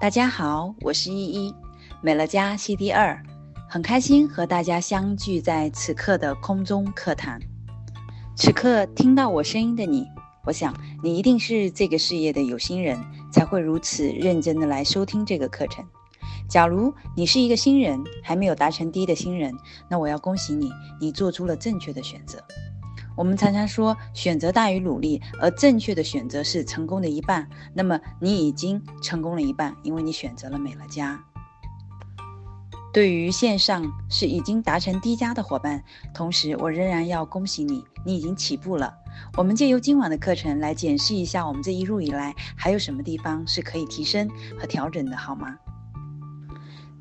[0.00, 1.54] 大家好，我是依依，
[2.00, 3.20] 美乐家 CD 二，
[3.68, 7.36] 很开心和大家相聚在此刻的空中课堂。
[8.36, 10.06] 此刻听到我声音的你，
[10.46, 10.72] 我想
[11.02, 12.96] 你一定是这个事业的有心人，
[13.32, 15.84] 才会如此认真的来收听这个课程。
[16.48, 19.52] 假如你是一个新人，还没有达成第一的新人，
[19.90, 22.38] 那我要恭喜你，你做出了正确的选择。
[23.18, 27.48] 我们常常说选择大于努力，而正确的选择是成功的一半。
[27.74, 31.20] 那么你已经成功了一半，因为你选择了美乐家。
[32.92, 35.82] 对于线上是已经达成 D 加的伙伴，
[36.14, 38.94] 同时我仍然要恭喜你，你已经起步了。
[39.36, 45.56] 我们借由今晚的课程来检视一下我们这一路以来还有什么地方是可以提升和调整的，好吗？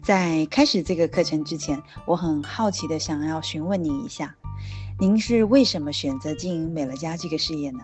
[0.01, 4.35] 在开始这个课程之前，我很好奇的想要询问你一下。
[4.99, 7.81] 您是为什么选择经营美乐家这个事业呢？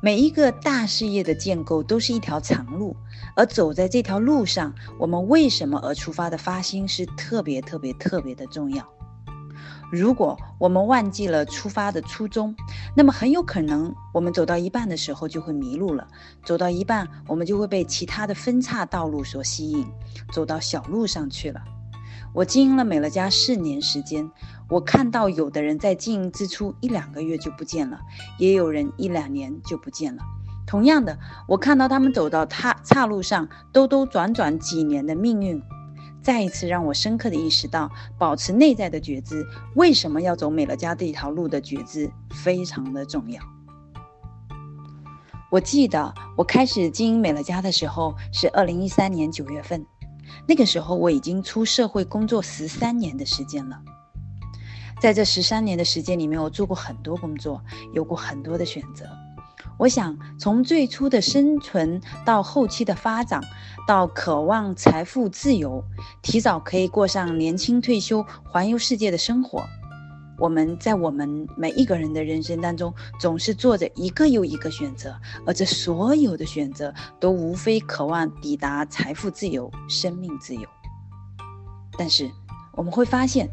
[0.00, 2.96] 每一个大事业的建构都是一条长路，
[3.34, 8.88] 而走在这条路上，我们为什么而出发的发心是特别特别特别的重要。
[9.90, 12.54] 如果我们忘记了出发的初衷，
[12.94, 16.06] 那么很有可能我们走到一半的时候就会迷路了。
[16.44, 19.84] 走到一半，我们就会被其他的分岔道路所吸引，
[20.32, 21.60] 走到小路上去了。
[22.32, 24.30] 我经营了美乐家四年时间，
[24.70, 28.00] 我看到有的人在经营之初一两个月就不见了，
[28.38, 30.22] 也有人一两年就不见了。
[30.66, 31.18] 同样的，
[31.48, 35.60] 我看到他们走到岔岔路上兜兜转转几年的命运，
[36.22, 43.42] 再一次让我深刻的意识到，保持内在的觉知，为什么要走美乐家这条路的觉知非常的重要。
[45.50, 49.84] 我记得我开始经营美乐家的时候是二零一三年九月份。
[50.46, 53.80] 那个时候我已经出社会工作十三年的时间了，
[55.00, 57.62] 在这十三年的时间里面，我做过很多工作，
[57.94, 59.06] 有过很多的选择。
[59.78, 63.40] 我想从最初的生存到后期的发展，
[63.88, 65.82] 到渴望财富自由，
[66.20, 69.64] 提早可以过上年轻退休、环游世界的生活。
[70.38, 80.68] 我们在我们每一个人的人生当中，总是做着一个又一个选择，而这所有的选择都无非渴望抵达财富自由、生命自由。
[81.98, 82.30] 但是
[82.72, 83.50] 我们会发现，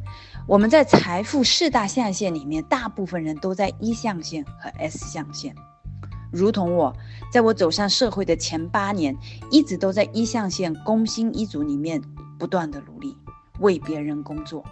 [0.48, 5.54] 我们在财富四大象限里面，大部分人都在一象限和 S 象限。
[6.32, 6.96] 如同我，
[7.34, 9.14] 在我走上社会的前八年，
[9.52, 12.02] 一直都在一象限工薪一族里面
[12.40, 13.18] 不断的努力，
[13.60, 14.64] 为别人工作，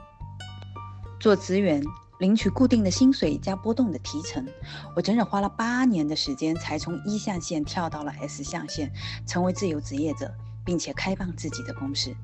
[1.20, 1.84] 做职员。
[2.20, 4.48] 领取固定的薪水加波动的提成，
[4.96, 8.90] 我整整花了八年的时间，才从一象限跳到了 S 象限，
[9.28, 12.16] 成为自由职业者，并且开办自己的公司。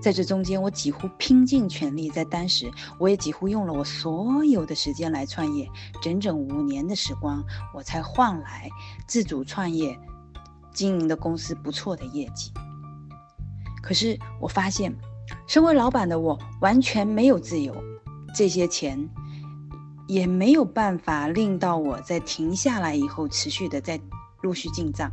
[0.00, 5.68] 在这中间，我几乎拼尽全力，在当时，我也几乎用了我所有的时间来创业，
[6.02, 8.68] 整整五年的时光，我才换来
[9.06, 9.98] 自主创业
[10.72, 12.52] 经营的公司不错的业绩。
[13.82, 14.94] 可是我发现，
[15.46, 17.74] 身为老板的我完全没有自由。
[18.34, 19.08] 这些钱
[20.06, 23.98] 也没有办法令到我在停下来以后持续的在
[24.42, 25.10] 陆续进账，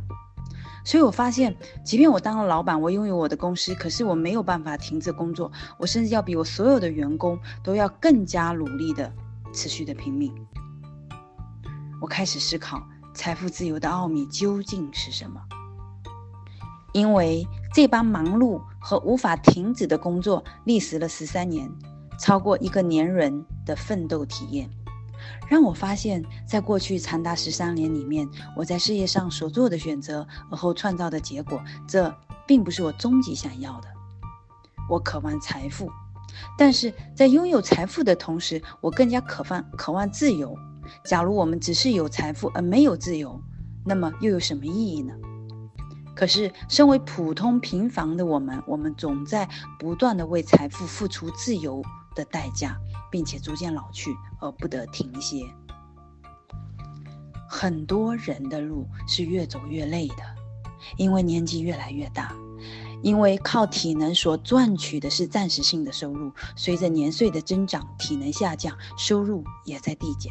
[0.86, 9.12] 所以我发现，即便我当了老板，我拥有我的公司，可是我没有办法停止工作，我甚至要比我所有的员工都要更加努力的
[9.52, 10.32] 持续的拼命。
[12.00, 12.80] 我开始思考
[13.12, 15.40] 财富自由的奥秘究竟是什么？
[16.92, 21.68] 因为这般忙碌和无法停止的工作历时了十三年。
[22.18, 24.70] 超过一个年轮的奋斗体验，
[25.48, 32.14] 让我发现，在过去长达十三年里面，我在事业上所做的选择，而后创造的结果，这
[32.46, 33.88] 并不是我终极想要的。
[34.88, 35.90] 我渴望财富，
[36.56, 40.56] 但是在拥有财富的同时，我更加渴望渴望自由。
[41.04, 43.40] 假如我们只是有财富而没有自由，
[43.84, 45.14] 那么又有什么意义呢？
[46.14, 49.46] 可是，身为普通平凡的我们，我们总在
[49.78, 51.82] 不断地为财富付出自由
[52.14, 52.74] 的代价，
[53.16, 55.42] 并且逐渐老去而不得停歇。
[57.48, 60.16] 很多人的路是越走越累的，
[60.98, 62.36] 因为年纪越来越大，
[63.02, 70.30] 因为靠体能所赚取的是暂时性的收入，随着年岁的增长，体能下降，收入也在递减。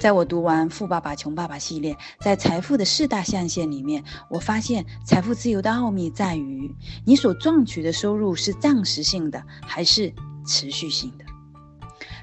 [0.00, 6.74] 在我读完《富爸爸穷爸爸》系列，在财富的四大象限里面，我发现财富自由的奥秘在于，
[7.04, 10.12] 你所赚取的收入是暂时性的还是
[10.44, 11.24] 持续性的，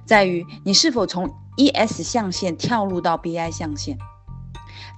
[0.06, 3.98] 在于你是否从 ES 象限跳入到 BI 象限，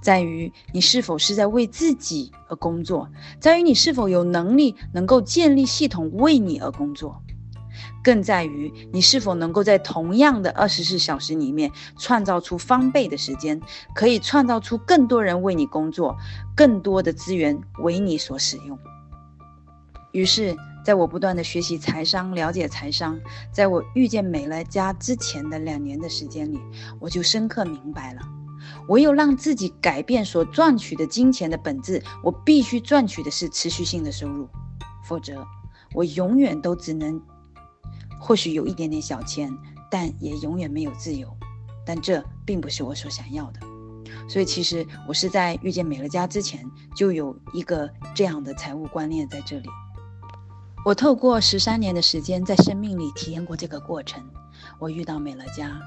[0.02, 3.08] 在于你是否是在为自己而工作，
[3.40, 7.22] 在于你是否有能力能够建立系统为你而工作。
[8.04, 13.60] 更在于你是否能够在同样的二十四小时里面创造出翻倍的时间，
[13.94, 16.16] 可以创造出更多人为你工作，
[16.56, 18.76] 更多的资源为你所使用。
[20.10, 23.18] 于是，在我不断的学习财商、了解财商，
[23.52, 26.58] 在我遇见美乐家之前的两年的时间里，
[26.98, 28.20] 我就深刻明白了，
[28.88, 34.48] 唯有让自己改变所赚取的金钱的本质，我必须赚取的是持续性的收入，
[35.04, 35.46] 否则
[35.94, 37.20] 我永远都只能，
[38.20, 39.52] 或许有一点点小钱，
[39.90, 41.28] 但也永远没有自由，
[41.86, 43.60] 但这并不是我所想要的。
[44.28, 46.64] 所以，其实我是在遇见美乐家之前，
[46.96, 49.68] 就有一个这样的财务观念在这里。
[50.84, 54.20] 我透过十三年的时间，在生命里体验过这个过程。
[54.80, 55.80] 我遇到美乐家，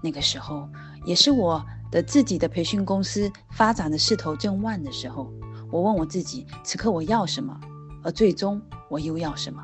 [0.00, 0.68] 那个时候
[1.04, 5.32] 也是我的自己的培训公司发展的势头正旺的时候。
[5.72, 7.60] 我问我自己：此刻我要什么？
[8.04, 9.60] 而最终我又要什么？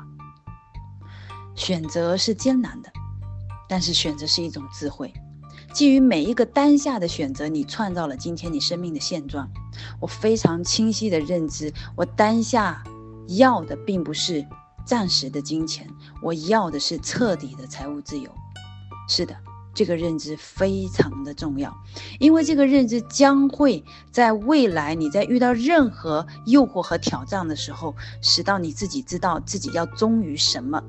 [1.55, 2.91] 选择是艰难的，
[3.69, 5.13] 但是选择是一种智慧。
[5.71, 9.49] 基于每一个当下的选择，你创造了今天你生命的现状。
[10.01, 12.83] 我非常清晰的认知，我当下
[13.29, 14.45] 要的并不是。
[14.85, 15.87] 暂时的金钱，
[16.21, 18.29] 我要的是彻底的财务自由。
[19.07, 19.35] 是的，
[19.73, 21.75] 这个认知非常的重要，
[22.19, 30.81] 因为这个认知将会在未来你在遇到任何诱惑和挑战的时候，使到你自己知道自己要忠于什么。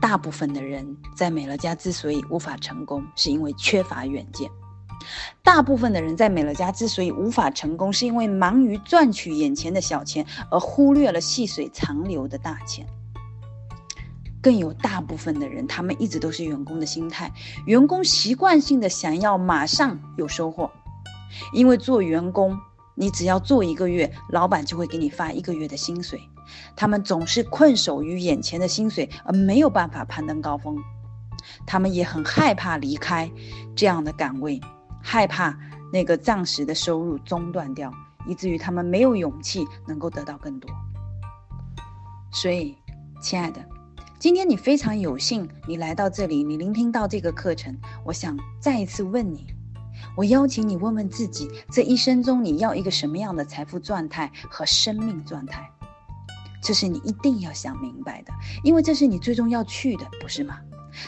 [0.00, 4.50] 大部分的人在美乐家之所以无法成功，是因为缺乏远见。
[5.42, 12.86] 大部分的人在美乐家之所以无法成功，是因为忙于赚取眼前的小钱，而忽略了细水长流的大钱。
[14.42, 17.30] 更有大部分的人，他们一直都是员工的心态，
[17.66, 20.70] 员工习惯性的想要马上有收获，
[21.52, 22.58] 因为做员工，
[22.94, 26.20] 你只要做一个月，老板就会给你发一个月的薪水。
[26.74, 30.78] 他们总是困守于眼前的薪水，而没有办法攀登高峰。
[31.66, 33.30] 他们也很害怕离开
[33.76, 34.60] 这样的岗位。
[35.02, 35.58] 害怕
[35.92, 37.92] 那个暂时的收入中断掉，
[38.26, 40.70] 以至于他们没有勇气能够得到更多。
[42.32, 42.76] 所以，
[43.20, 43.60] 亲爱的，
[44.18, 47.76] 今天你非常有幸，你来到这里，你聆听到这个课程。
[48.04, 49.46] 我想再一次问你，
[50.16, 55.68] 我邀请你问问自己，这一生中你要一个什么样的财富状态和生命状态？
[56.62, 58.32] 这是你一定要想明白的，
[58.62, 60.60] 因为这是你最终要去的，不是吗？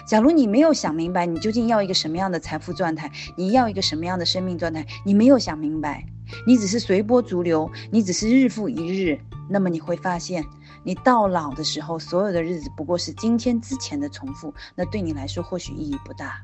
[0.07, 6.05] 假如你没有想明白，你究竟要一个什么样的财富状态，你要一个什么样的生命状态，你没有想明白，
[6.47, 10.45] 你只是随波逐流，你只是日复一日，那么你会发现，
[10.85, 16.41] 你到老的时候，所有的日子不过是今天之前的重复，那对你来说或许意义不大。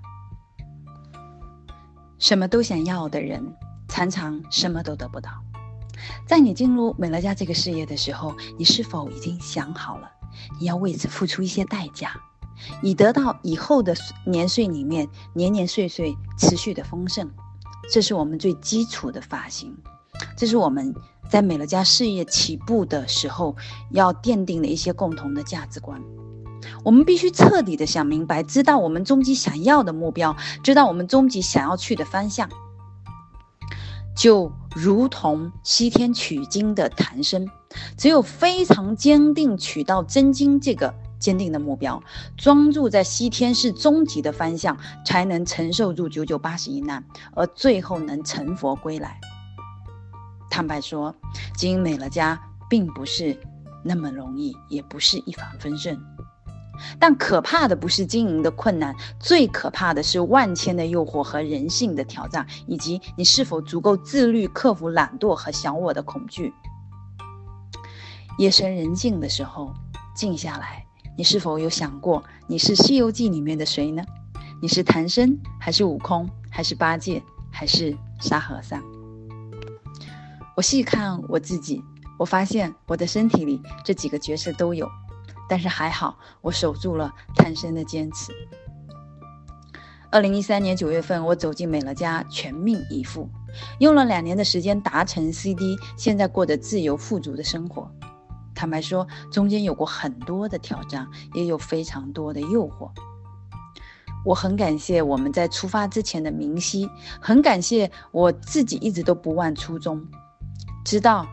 [2.19, 3.55] 什么都想要的人，
[3.87, 5.31] 常常什么都得不到。
[6.26, 10.11] 在你进入美乐家这个事业的时候，你是否已经想好了，
[10.61, 12.11] 你要为此付出一些代价？
[12.82, 13.94] 以得到以后的
[14.25, 17.31] 年岁里面年年岁岁持续的丰盛，
[17.90, 19.76] 这是我们最基础的发心，
[20.37, 20.94] 这是我们
[21.28, 23.56] 在美乐家事业起步的时候
[23.90, 26.02] 要奠定的一些共同的价值观。
[26.84, 32.49] 我们必须彻底的想明白，知道我们终极想要的目标，知道我们终极想要去的方向，
[34.16, 37.49] 就如同西天取经的唐僧，
[37.96, 40.93] 只有非常坚定取到真经这个。
[41.18, 42.02] 坚定的目标，
[42.36, 49.20] 专注在西天是终极的方向，才能承受住九九八十一难，而最后能成佛归来。
[50.50, 51.14] 坦白说，
[51.56, 53.38] 经营美乐家并不是
[53.84, 55.98] 那么容易，也不是一帆风顺。
[57.00, 66.52] 但可怕的不是经营的困难，最可怕的是万千的诱惑和人性的挑战，以及你是否足够自律，克服懒惰和小我的恐惧。
[68.38, 69.75] 夜深人静的时候，
[70.14, 70.88] 静下来。
[71.18, 74.04] 你是否有想过，你是《西游记》里面的谁呢？
[74.62, 77.20] 你是唐僧，还是悟空，还是八戒，
[77.50, 78.80] 还是沙和尚？
[80.56, 81.82] 我细看我自己，
[82.20, 84.88] 我发现我的身体里这几个角色都有，
[85.48, 88.30] 但是还好，我守住了唐僧的坚持。
[90.12, 93.28] 二零一三年九月份，我走进美乐家，全命以赴，
[93.80, 97.90] 用了两年的时间达成 CD，现在过着自由富足的生活。
[98.58, 102.90] 坦白说，中间有过很多的挑战，也有非常多的诱惑。
[104.24, 110.04] 我很感谢我们在出发之前的明晰，很感谢我自己一直都不忘初衷，
[110.84, 111.24] 知道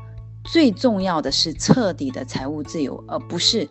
[0.44, 3.67] 最重要的是彻底的财务自由，而不是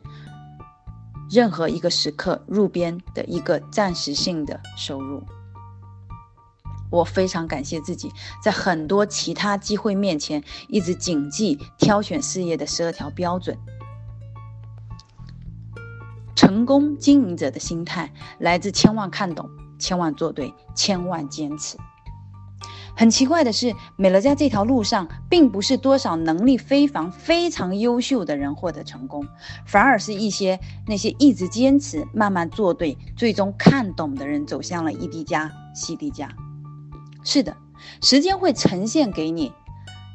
[1.30, 5.22] 任何一个时刻入边的一个暂时性的收入。
[6.94, 13.58] 我非常感谢自己，在很多其他机会面前，一直谨记挑选事业的十二条标准。
[16.36, 21.76] 成功经营者的心态来自千万看懂，千万做对，千万坚持。
[22.96, 29.26] 很奇怪的是，美乐家这条路上，并不是多少能力非凡、非常优秀的人获得成功，
[29.66, 36.28] 反而是一些那些一直坚持、慢慢做对、最终看懂的人走向了 E D 加、C D 加。
[37.24, 37.56] 是的，
[38.02, 39.52] 时间会呈现给你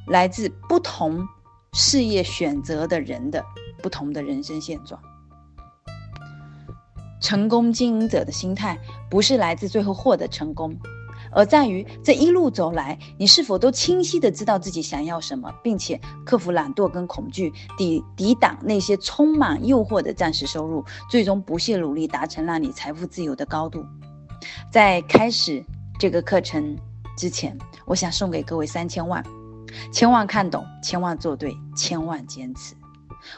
[0.08, 1.28] 来自不同
[1.74, 3.44] 事业选择的人的
[3.82, 5.00] 不同的人生现状。
[7.22, 10.74] 成功经营者的心态，不是来自最后获得成功。
[11.32, 23.86] 而在于这一路走来，你是否都清晰地知道自己想要什么，并且克服懒惰跟恐惧，抵抵挡那些充满诱惑的暂时收入，最终不懈努力达成让你财富自由的高度。
[24.72, 25.64] 在开始
[26.00, 26.76] 这个课程
[27.20, 29.22] 之前，我想送给各位三千万，
[29.92, 32.74] 千万看懂，千万做对，千万坚持。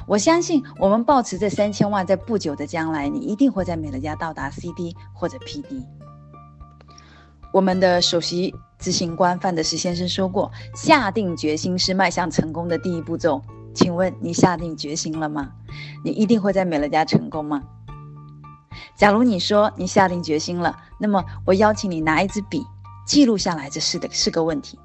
[0.05, 5.83] 我相信我们抱持这三千万，在不久的将来，你一定会在美乐家到达 CD 或者 PD。
[7.51, 13.41] 我们的首席执行官范德斯先生说过：“下定决心是迈向成功的第一步骤。”
[13.73, 15.49] 请问你下定决心了吗？
[16.05, 17.63] 你一定会在美乐家成功吗？
[18.95, 22.63] 假如你说你下定决心了，那么我邀请你拿一支笔
[23.11, 24.79] 记录下来这四的四个问题。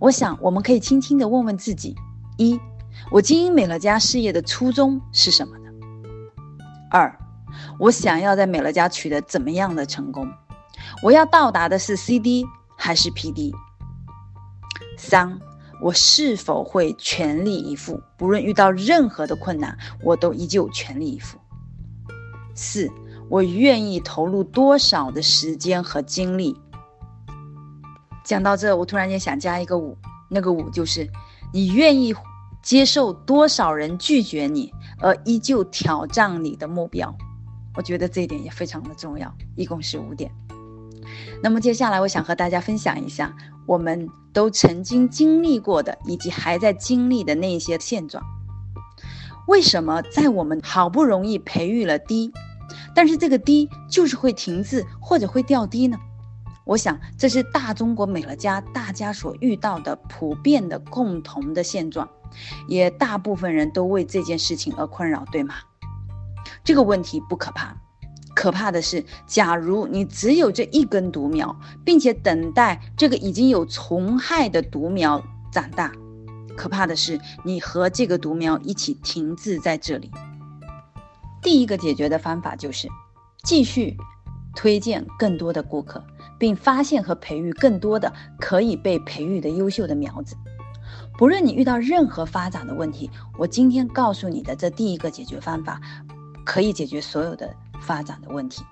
[0.00, 1.94] 我想我们可以轻轻地问问自己：
[2.38, 2.58] 一，
[3.10, 5.70] 我经营美乐家事业的初衷是什么呢？
[6.90, 7.18] 二，
[7.78, 10.26] 我想要在美乐家取得怎么样的成功？
[11.02, 12.46] 我要到达的是 CD
[12.78, 13.52] 还是 PD？
[14.96, 15.38] 三，
[15.82, 18.00] 我是否会全力以赴？
[18.16, 21.36] 不论遇到任何的困难，我都依旧全力以赴。
[22.54, 22.90] 四，
[23.28, 26.58] 我愿意投入多少的时间和精力？
[28.28, 29.96] 讲到这，我突然间想加一个五，
[30.28, 31.08] 那个五就是
[31.50, 32.14] 你愿意
[32.62, 34.70] 接受多少人拒绝你，
[35.00, 37.16] 而依旧挑战你的目标。
[37.74, 40.30] 我觉得这一点也非常的重要，一共是五点。
[41.42, 48.22] 那么接下来，我想和大家分享一下我们都曾经经历过的，以及还在经历的那些现状。
[49.46, 52.30] 为什么在我们好不容易培育了低
[52.94, 55.98] 但是这个低就是会停滞或者会掉低呢？
[56.68, 62.06] 我想这是大中国美乐家大家所遇到的普遍的共同的现状，
[62.68, 65.54] 也大部分人都为这件事情而困扰，对吗？
[66.62, 67.74] 这个问题不可怕。
[68.34, 75.90] 可怕的是，假如你只有这一根独苗，并且等待这个已经有虫害的独苗长大，
[76.54, 80.10] 可怕的是你和这个独苗一起停滞在这里。
[81.40, 82.88] 第一个解决的方法就是
[83.42, 83.96] 继续
[84.54, 86.04] 推荐更多的顾客，
[86.38, 90.36] 并发现和培育更多的可以被培育的优秀的苗子。
[91.18, 95.80] 不论你遇到任何发展的问题，我今天告诉你的这第一个解决方法，
[96.44, 97.48] 可以解决所有的。
[97.80, 98.64] 发展的问题，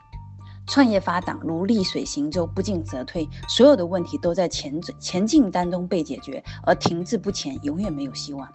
[0.67, 3.27] 创业发展如逆水行舟，不进则退。
[3.49, 8.49] 所有的问题都在前前进当中被解决，而停滞不前永远没有希望。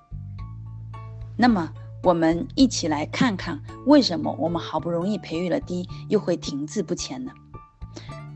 [1.38, 1.72] 那么，
[2.04, 7.32] 我们一起来看看，为什么我们好不容易培育了 D，又会停滞不前呢？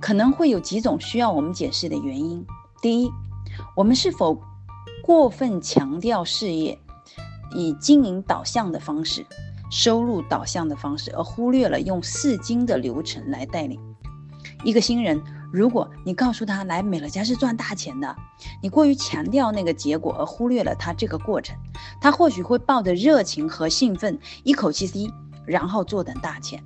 [0.06, 2.46] 可能会有几种需要我们解释的原因。
[2.80, 3.12] 第一，
[3.76, 4.40] 我们是否
[5.02, 6.78] 过分强调事业，
[7.56, 9.26] 以经营导向的方式？
[9.72, 13.80] 收入导向的方式，而忽略了用四金的流程来带领
[14.64, 15.20] 一个新人。
[15.52, 18.16] 如果你告诉他来美乐家是赚大钱的，
[18.62, 21.58] 你过于强调那个结果，而忽略了他这个过程，
[22.00, 25.10] 他或许会抱着热情和兴奋一口气 C，
[25.48, 26.64] 然后坐等大钱。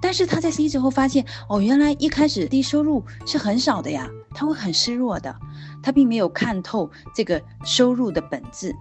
[0.00, 5.36] 但是他在 C 之后发现，哦，原来一开始低收入是很少的呀，他会很失落的。
[5.82, 8.74] 他并没有看透这个收入的本质。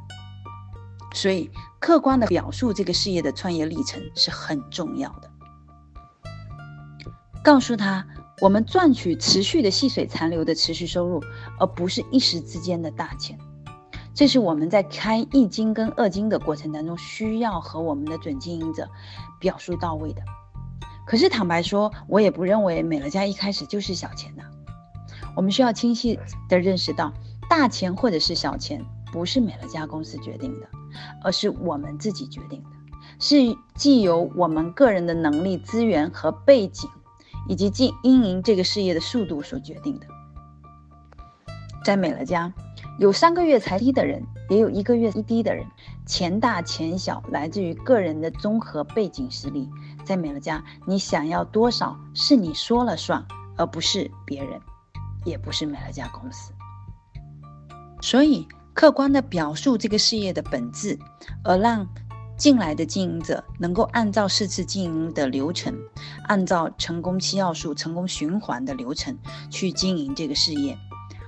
[1.14, 1.50] 所以，
[1.80, 5.30] 客观的表述这个事业的创业历程是很重要的。
[7.44, 8.06] 告诉他，
[8.42, 11.24] 我们赚取持续的细水长流的持续收入，
[11.58, 13.38] 而不是一时之间的大钱。
[14.14, 18.88] 这是我们在开一金跟二金的过程当中，需要和我们的准经营者
[19.40, 20.22] 表述到位的。
[21.10, 24.44] 可是坦白说，我也不认为美乐家一开始就是小钱的。
[25.36, 27.12] 我们需要清晰地认识到，
[27.50, 30.68] 大钱或者是小钱，不是美乐家公司决定的。
[31.24, 32.70] 而是我们自己决定的，
[33.20, 33.36] 是
[33.74, 36.88] 既有我们个人的能力、资源和背景，
[37.48, 40.06] 以及经营这个事业的速度所决定的。
[41.84, 42.54] 在美乐家，
[43.00, 45.66] 有三个月才低的人，也有一个月一低的人，
[46.06, 49.68] 钱大钱小来自于个人的综合背景实力。
[50.10, 53.24] 在美乐家，你想要多少是你说了算，
[53.58, 54.60] 而不是别人，
[55.24, 56.52] 也不是美乐家公司。
[58.02, 58.48] 所以。
[58.72, 60.98] 客观地表述这个事业的本质，
[61.44, 61.86] 而让
[62.38, 65.76] 进来的经营者能够按照四次经营的流程，
[66.30, 69.18] 按照成功七要素、成功循环的流程
[69.50, 70.78] 去经营这个事业，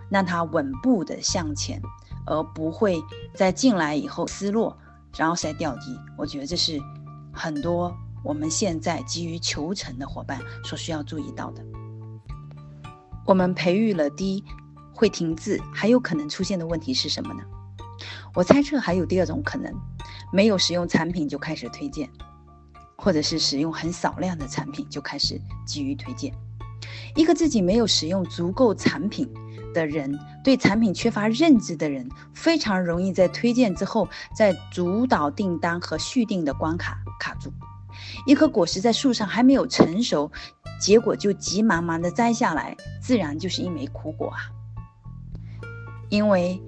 [0.09, 1.81] 让他稳步的向前，
[2.25, 4.77] 而不会在进来以后失落，
[5.17, 5.99] 然后再掉低。
[6.17, 6.79] 我觉得这是
[7.33, 11.63] 很多我们现在急于求成的伙伴所需要注意到的。
[13.25, 14.43] 我们培育了低
[14.93, 17.41] 会停滞，还有可能出现的问题是什么呢？
[18.33, 19.73] 我猜测还有第二种可能，
[20.31, 22.09] 没有使用产品就开始推荐，
[22.97, 26.33] 或者是使用很少量的产品就开始急于推荐。
[27.15, 29.29] 一个自己没有使用足够产品
[29.73, 37.51] 的人，对产品缺乏认知的人，非常容易在推荐之后，在主导订单和续订的关卡卡住。
[38.25, 40.31] 一颗果实在树上还没有成熟，
[40.79, 44.37] 结果就急忙忙的摘下来，自然就是一枚苦果啊，
[46.09, 46.61] 因为。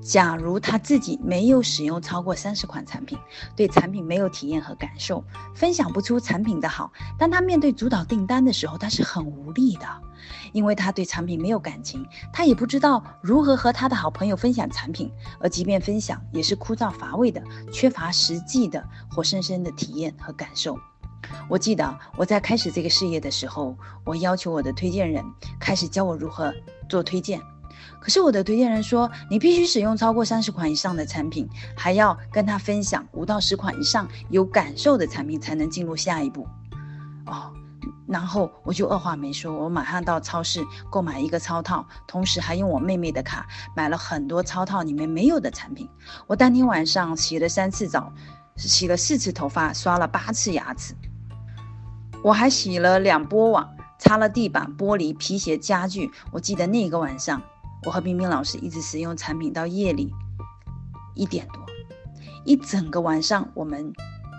[0.00, 3.18] 假如他自己没有使用超过三十款产品，
[3.54, 5.22] 对产品没有体验和感受，
[5.54, 9.86] 分享不出产品的好，当他面对主导订单的时候，他是很无力的，
[10.52, 17.42] 因为他对产品没有感情，他也不知道如何和他的好朋友分享产品，而即便分享，也是枯燥乏味的，
[17.72, 20.78] 缺乏实际的活生生的体验和感受。
[21.48, 25.24] 我记得我在开始这个事业的时候，我要求我的推荐人
[25.58, 26.54] 开始教我如何
[26.88, 27.40] 做推荐。
[28.00, 36.46] 可是我的推荐人说，你必须使用超过三十款以上的产品，还要跟他分享五到十款以上有感受的产品，才能进入下一步。
[37.26, 37.52] 哦，
[38.08, 43.46] 然后我就二话没说，我马上到超市购买一个超套，同时还用我妹妹的卡
[43.76, 45.88] 买了很多超套里面没有的产品。
[46.26, 48.12] 我当天晚上洗了三次澡，
[48.56, 50.94] 洗了四次头发，刷了八次牙齿，
[52.24, 56.10] 我还洗了两波网，擦了地板、玻璃、皮鞋、家具。
[56.32, 57.42] 我记得那个晚上。
[57.86, 60.12] 我和冰冰老师一直使用产品到夜里
[61.14, 61.64] 一点多，
[62.44, 63.92] 一整个晚上，我们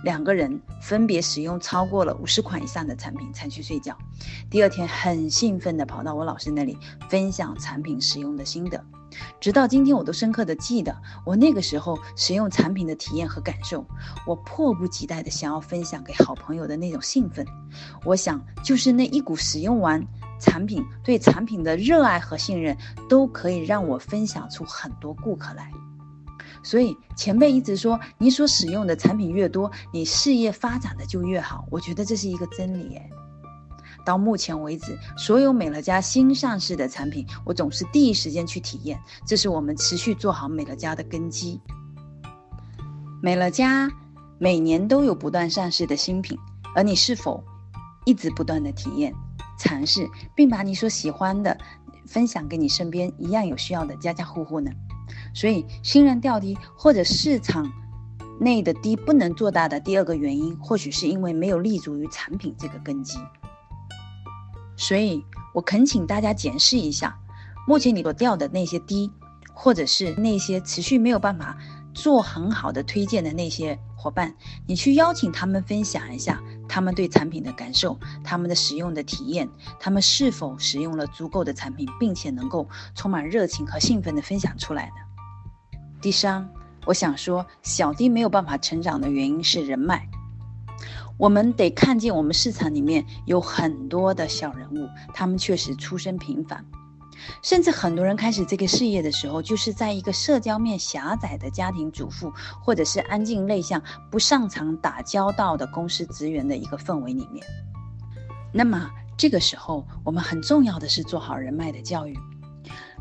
[0.03, 3.98] 两个人分别使用超过了五十款以上的产品才去睡觉。
[4.50, 6.77] 第二天很兴奋地跑到我老师那里
[7.10, 8.83] 分享产品使用的心得，
[9.40, 13.85] 直到今天我都深刻地记得我那个时候使用产品的体验和感受。
[14.25, 17.46] 我迫不及待地想要分享给好朋友的那种兴奋，
[18.05, 20.05] 我想就是那一股使用完。
[20.42, 22.77] 产品对产品的热爱和信任，
[23.09, 25.70] 都可以让我分享出很多顾客来。
[26.63, 31.65] 所以前辈一直说，你所使用的产品越多，你事业发展的就越好。
[31.72, 33.09] 我觉得这是一个真理诶。
[34.05, 41.61] 到目前为止，所有美乐家新上市的产品，我总是第一时间去体验，这是我们持续做好美乐家的根基。
[43.22, 43.91] 美乐家
[44.39, 46.37] 每年都有不断上市的新品，
[46.75, 47.43] 而你是否
[48.05, 49.13] 一直不断的体验？
[49.59, 51.55] 尝试，并把你所喜欢的
[52.07, 54.72] 分享给你身边一样有需要的家家户户呢？
[55.33, 57.72] 所以，新人掉低或者市场
[58.39, 63.18] 内的低不能做大的第二个原因，或许是因为没有立足于产品这个根基。
[64.77, 67.20] 所以我恳请大家检视一下，
[67.68, 69.11] 目前你所掉的那些低，
[69.53, 71.57] 或者是那些持续没有办法
[71.94, 74.35] 做很好的推荐的那些伙伴，
[74.68, 76.42] 你去邀请他们分享一下。
[76.72, 85.08] 他们对产品的感受，他们的使用的体验，他们是否使用了足够的产品，并且能够充满热情和兴奋地分享出来呢？
[86.01, 86.50] 第三，
[86.85, 90.07] 我想说，小弟没有办法成长的原因是人脉。
[91.18, 96.66] 我们得看见我们市场里面有很多的小人物，他们确实出身平凡。
[97.44, 102.31] 甚至很多人开始这个事业的时候，就是在一个社交面狭窄的家庭主妇，
[102.64, 107.46] 或者是安静内向、不擅长打交道的公司职员的一个氛围里面。
[108.53, 112.18] 那么这个时候，我们很重要的是做好人脉的教育，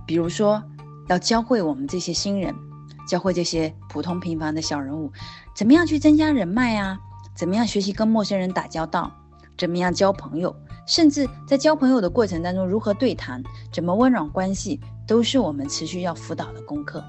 [0.04, 0.60] 比如说
[1.06, 2.52] 要教会我们这些新人，
[3.08, 5.10] 教会这些普通平凡的小人物，
[5.54, 6.98] 怎么样去增加人脉啊？
[7.34, 9.10] 怎么样学习跟陌生人打交道？
[9.56, 10.54] 怎么样交朋友？
[10.86, 13.42] 甚至在交朋友的过程当中，如何对谈，
[13.72, 17.02] 怎么温暖关系，都是我们持续要辅导的功课。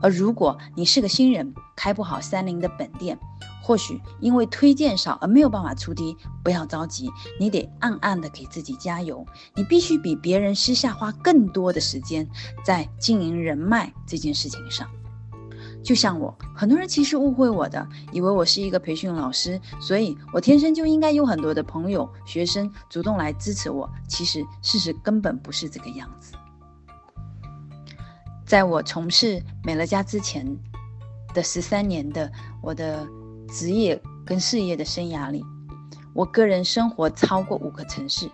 [0.00, 3.18] 而如果你是个新人，开不好三菱的本店，
[3.62, 9.24] 或许因为推荐少而没有办法出低，不要着急，你得暗暗的给自己加油。
[9.54, 12.28] 你必须比别人私下花更多的时间
[12.64, 14.88] 在经营人脉这件事情上。
[15.84, 23.88] 就像我，很多人其实误会我的，以为我是一个培训老师，所以我天生就应该有很多的朋友、学生主动来支持我。
[24.08, 26.32] 其实事实根本不是这个样子。
[28.46, 30.46] 在我从事美乐家之前
[31.34, 33.06] 的十三年的我的
[33.48, 35.44] 职业跟事业的生涯里，
[36.14, 38.26] 我个人生活超过五个城市，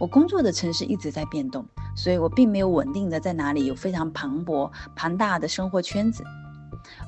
[0.00, 1.62] 我工作的城市一直在变动，
[1.94, 6.24] 所以我并没有稳定的在哪里有非常磅礴庞大的生活圈子。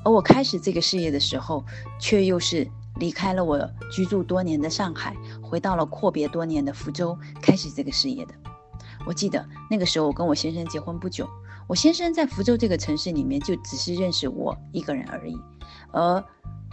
[0.03, 1.63] 而我开始这个事业的时候，
[1.99, 3.59] 却又是离开了我
[3.91, 8.33] 居住多年的上海，回到了阔别多年的福州，开始这个事业的。
[9.05, 11.27] 我记得那个时候，我跟我先生结婚不久，
[11.67, 15.37] 我先生在福州这个城市里面就只是认识我一个人而已，
[15.91, 16.23] 而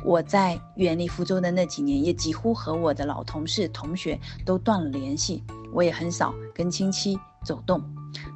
[0.04, 5.42] 我在远离福州的那几年，也几乎和我的老同事、同学都断了联系，
[5.72, 7.82] 我也很少跟亲戚走动。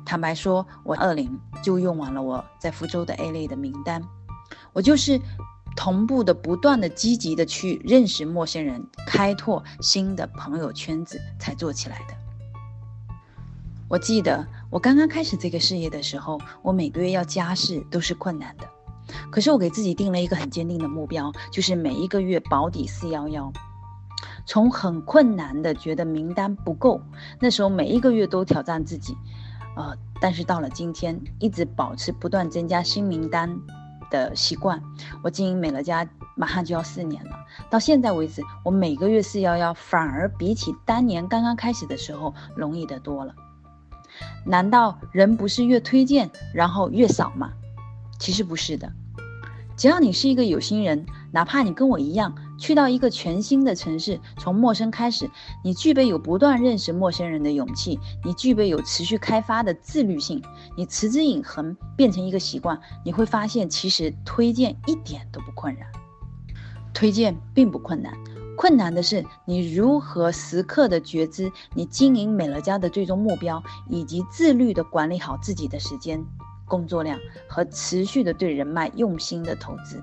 [0.07, 4.03] 坦白说，我二零就用完了我在福州的 A 类的名单。
[4.73, 5.21] 我就是
[5.77, 12.15] 同步的、不断的、积极的去认识陌生人，开拓新的朋友圈子才做起来的。
[13.89, 18.69] 我记得我刚刚开始这个事业的时候，我每个月要加试都是困难的，
[19.31, 23.53] 可是我给自己定了一个很坚定的目标，就是每一个月保底四幺幺。
[24.47, 27.01] 从很困难的觉得名单不够，
[27.41, 29.17] 那时候每一个月都挑战自己，
[29.77, 33.61] 呃，但是到了今天，一直保持不断增加新名单。
[34.11, 34.83] 的习惯，
[35.23, 37.31] 我经营美乐家马上就要四年了。
[37.71, 43.35] 到现在为止，我每个月四幺幺反而比起当年刚刚开始的时候容易得多了。
[44.45, 47.53] 难道人不是越推荐然后越少吗？
[48.19, 48.93] 其实不是的。
[49.77, 55.29] 只要你是一个有心人，哪怕你跟我一样去到一个全新的城市，从陌生开始，
[55.65, 60.43] 你具备有不断认识陌生人的勇气，你具备有持续开发的自律性，
[60.77, 65.87] 你持之以恒变成一个习惯，你会发现其实推荐一点都不困难。
[66.93, 68.13] 推荐并不困难，
[68.57, 76.23] 困难的是你如何时刻的觉知你经营美乐家的最终目标，以及自律的管理好自己的时间。
[76.69, 77.19] 工作量
[77.49, 80.01] 和持续的对人脉用心的投资，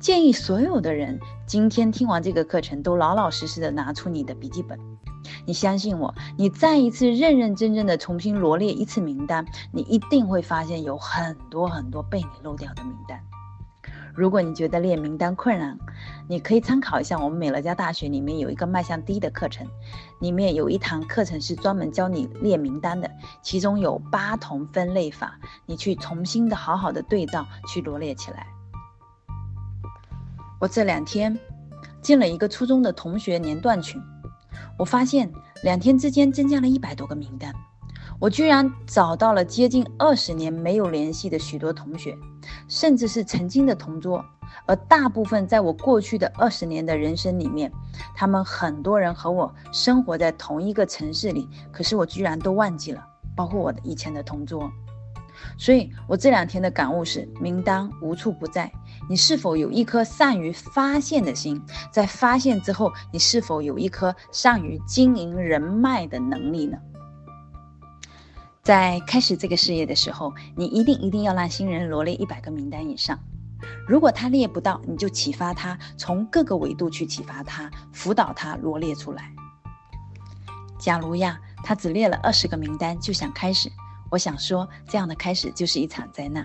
[0.00, 4.78] 建议所有的人今天听完这个课程都老老实实的拿出你的笔记本。
[5.44, 13.20] 你相信我，你再一次认认真真的重新罗列一次名单，你一定会发现有很多很多被你漏掉的名单。
[14.14, 15.76] 如果你觉得列名单困难，
[16.26, 19.66] 你可以参考一下我们美乐家大学里面有一个迈向第一的课程，
[20.20, 23.10] 里面有一堂课程是专门教你列名单的，
[23.42, 28.46] 其中有八同分类法，你去重新的好好的对照去罗列起来。
[30.58, 31.38] 我这两天
[32.00, 34.00] 进了一个初中的同学年段群，
[34.78, 35.30] 我发现
[35.62, 37.52] 两天之间增加了一百多个名单。
[38.18, 42.16] 我居然找到了接近二十年没有联系的许多同学，
[42.68, 44.24] 甚至是曾经的同桌，
[44.64, 47.70] 而大部分在我过去的二十年的人生里面，
[48.14, 54.70] 他们很多人和我生活在同一个城市里，可是我居然都忘记了，包括我的以前的同桌。
[55.58, 58.72] 所以我这两天的感悟是：名单无处不在，
[59.08, 61.62] 你是否有一颗善于发现的心？
[61.92, 66.76] 在发现之后，你是否有一颗善于经营人脉的能力呢？
[68.62, 73.16] 在开始这个事业的时候，你一定一定要让新人罗列一百个名单以上。
[73.86, 79.32] 如果他列不到，你就启发他，从各个维度去启发他，辅导他罗列出来。
[80.78, 83.70] 假如呀，他只列了二十个名单就想开始，
[84.10, 86.44] 我想说，这样的开始就是一场灾难。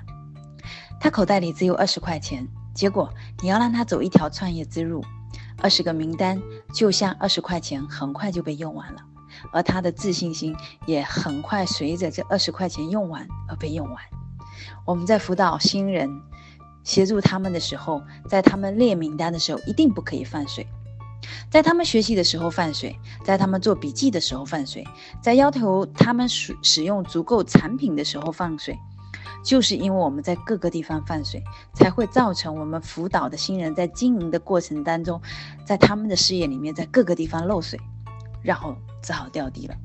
[1.04, 3.12] 他口袋里只有二十块钱，结果
[3.42, 5.04] 你要让他走一条创业之路，
[5.58, 6.40] 二十个名单
[6.76, 9.02] 就像二十块钱，很快就被用完了。
[9.52, 13.98] 而他的自信心也很快随着这二十块钱用完而被用完。
[14.86, 16.08] 我们在辅导新人、
[16.84, 20.64] 协助他们的时候，在他们列名单的时候，一定不可以放水；
[21.50, 24.86] 在他们学习的时候放水，在他们做笔记的时候放水，
[25.20, 28.78] 在要求他们使使用足够产品的时候放水，
[29.44, 35.22] 就是因为我们在各个地方放水，才会造成我们辅导的新人在经营的过程当中，
[35.66, 37.80] 在他们的事业里面，在各个地方漏水。
[38.44, 39.76] 然后只好掉地了，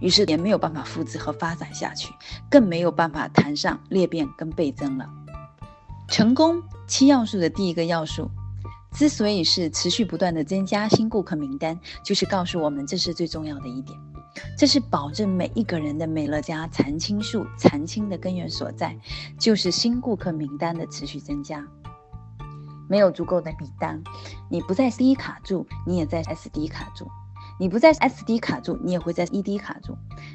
[0.00, 2.14] 于是也没有办法复制和发展下去，
[2.48, 5.04] 更没有办法谈上裂变跟倍增了。
[6.06, 8.30] 成功七要素的第一个要素，
[8.92, 13.98] 之所以是持续不断的增加新顾客名单，就是告诉我们这是最重要的一点，
[14.56, 18.98] 这是保证每一个人的美乐家常青树常青的根源所在，
[19.38, 21.64] 就是新顾客名单的持续增加。
[22.88, 24.02] 没有足够的名单，
[24.48, 27.06] 你不在 C 卡住，你也在 SD 卡住。
[27.60, 29.92] 你不在 SD 卡住，你也会在 ED 卡住；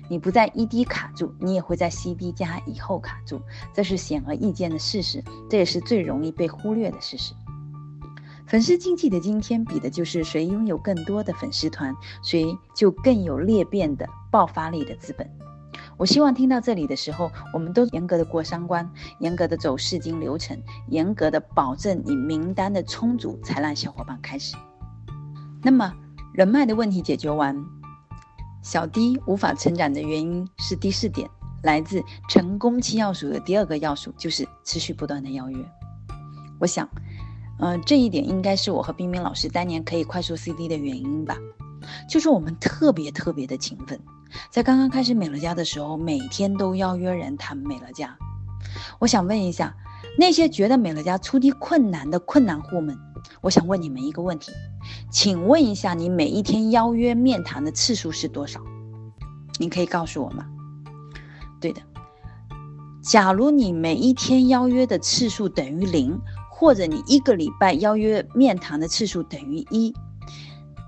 [0.09, 3.41] 你不在 ED 卡住，你也会在 CD 加以后卡住。
[3.73, 7.33] 这是显而易见的事实，这也是最容易被忽略的事实。
[8.53, 15.27] 粉丝经济的今天，比的就是谁拥有更多的粉丝团，谁就更有裂变的爆发力的资本。
[15.97, 18.87] 我希望听到这里的时候，我们都严格的过三关，
[19.17, 20.55] 严格的走试金流程，
[20.89, 24.55] 严格的保证你名单的充足，才让小伙伴开始。
[25.63, 25.91] 那么。
[26.35, 27.55] 人脉的问题解决完，
[28.61, 31.27] 小 D 无法成长的原因是第四点，
[31.63, 35.57] 来自成功七要素的第二个要素，就是持续不断的邀约。
[36.59, 36.89] 我想，
[37.59, 41.37] 呃，这一点应该是我和冰冰老师当年可以快速 CD 的原因吧。
[42.09, 43.99] 就是我们特别特别的勤奋，
[44.49, 48.17] 在刚刚开始美乐家的时候，每天都邀约人谈美乐家。
[48.99, 49.75] 我想问一下，
[50.17, 52.97] 那些觉得美乐家出题困难的困难户们，
[53.41, 54.53] 我想问你们一个问题，
[55.11, 58.61] 请问一下，你每一天邀约面谈的次数是多少？
[59.59, 60.45] 您可以告诉我吗？
[61.59, 61.81] 对的，
[63.03, 66.17] 假如你每一天邀约的次数等于零，
[66.55, 69.91] 或者你一个礼拜邀约面谈的次数等于一。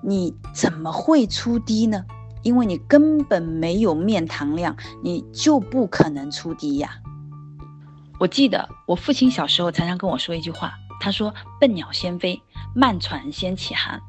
[0.04, 2.06] 你怎么会出低呢？
[2.44, 6.92] 因为你根本没有面谈量，你就不可能出低呀。
[8.20, 12.40] 我记得我父亲小时候常常跟我说一句话，他说：“笨鸟先飞，
[12.76, 14.00] 慢船先起航。”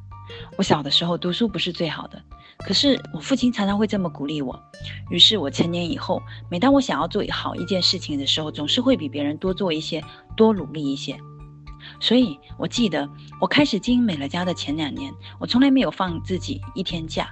[0.58, 2.22] 我小的时候读书不是最好的，
[2.58, 4.60] 可是我父亲常常会这么鼓励我。
[5.08, 10.04] 于是我成年以后，每当我想要做好一件事情的时候，总是会比别人多做一些，
[10.36, 11.18] 多努力一些。
[12.00, 13.08] 所以，我记得
[13.40, 17.28] 我开始经营美乐家的前两年，我从来没有放自己一天假。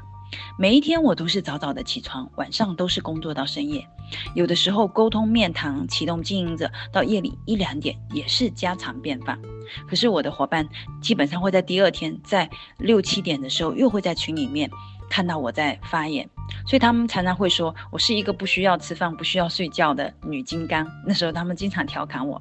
[0.59, 3.87] 每一天我都是早早的起床，晚上都是工作到深夜。
[4.35, 9.41] 有的时候沟通面谈、启动经营者到夜里一两点也是家常便饭。
[9.89, 10.69] 可是我的伙伴
[11.01, 14.69] 基本上会在第二天在六七点的时候又会在群里面
[15.09, 16.29] 看到我在发言，
[16.67, 20.85] 所以他们常常会说我是一个不需要吃饭、不需要睡觉的女金刚。
[21.07, 22.41] 那时候他们经常调侃我。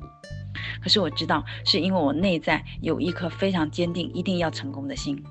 [0.82, 5.22] 可是我知道，是因为我内在有一颗非常坚定、一定要成功的心。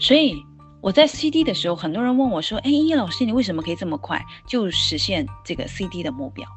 [0.00, 0.36] 所以
[0.80, 6.48] 我在 CD 的时候，很多人问我说：“哎，叶老师，你为什么可以这么快就实现这个 CD 的目标？”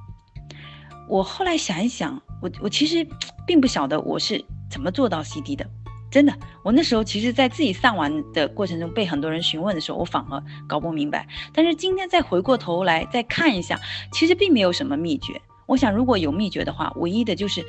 [1.09, 3.05] 我后来想一想，我我其实
[3.45, 5.67] 并不晓得我是怎么做到 CD 的。
[6.11, 11.25] 真的，我那时候其实，在自己上完的过程中被很多人询问的时候，我反而搞不明白。
[11.53, 13.79] 但是今天再回过头来再看一下，
[14.11, 15.41] 其实并没有什么秘诀。
[15.71, 17.65] 我想，如果有秘诀的话，唯一的就是，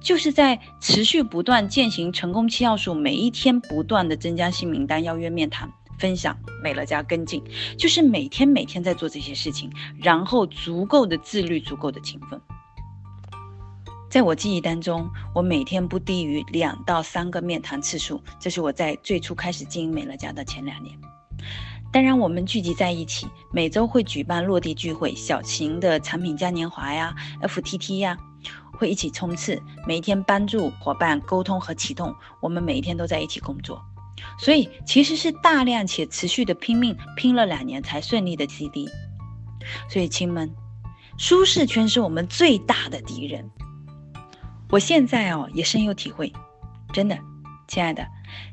[0.00, 7.40] 就是在持续不断践行成功七要素，每一天不断的增加新名单、邀约面谈、分享美乐家跟进，
[7.78, 9.70] 就是每天每天在做这些事情，
[10.02, 12.40] 然后足够的自律，足够的勤奋。
[14.10, 20.98] 在我记忆当中，我每天不低于两到三个面谈次数，这是我在最初开始经营美乐家的前两年。
[21.92, 28.16] 当然，我们聚集在一起，每周会举办落地聚会、小型的产品嘉年华呀、FTT 呀，
[28.72, 32.14] 会一起冲刺，每一天帮助伙伴沟通和启动。
[32.40, 33.82] 我们每一天都在一起工作，
[34.38, 38.88] 所以其实是大量且持续的拼命，拼了两年才顺利的 CD。
[39.88, 40.48] 所以亲们，
[41.18, 43.50] 舒适圈是我们最大的敌人。
[44.70, 46.32] 我现在哦也深有体会，
[46.92, 47.18] 真的，
[47.66, 48.06] 亲爱的。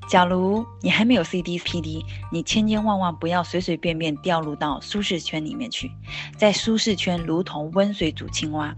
[0.10, 5.92] 假如你还没有 CD PD，你千千万万不要随随便便掉入到舒适圈里面去。
[6.38, 8.76] 在舒适圈如同温水煮青蛙，